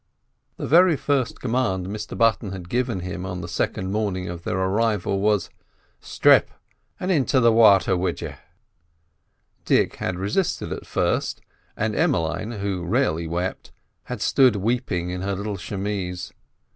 The 0.57 0.65
very 0.65 0.97
first 0.97 1.39
command 1.39 1.85
Mr 1.85 2.17
Button 2.17 2.53
had 2.53 2.69
given 2.69 3.01
on 3.23 3.41
the 3.41 3.47
second 3.47 3.91
morning 3.91 4.27
of 4.29 4.41
their 4.41 4.57
arrival 4.57 5.19
was, 5.19 5.51
"Strip 5.99 6.49
and 6.99 7.11
into 7.11 7.39
the 7.39 7.51
water 7.51 7.95
wid 7.95 8.19
you." 8.19 8.33
Dick 9.63 9.97
had 9.97 10.17
resisted 10.17 10.71
at 10.73 10.87
first, 10.87 11.39
and 11.77 11.95
Emmeline 11.95 12.49
(who 12.53 12.83
rarely 12.83 13.27
wept) 13.27 13.71
had 14.05 14.21
stood 14.23 14.55
weeping 14.55 15.11
in 15.11 15.21
her 15.21 15.35
little 15.35 15.57
chemise. 15.57 16.33